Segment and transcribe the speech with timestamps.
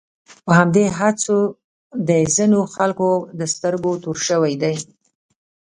[0.45, 1.37] په همدې هڅو
[2.09, 3.09] د ځینو خلکو
[3.39, 4.75] د سترګو تور شوی دی.